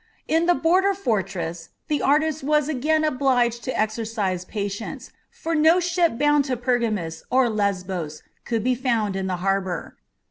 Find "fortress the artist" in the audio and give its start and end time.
0.95-2.43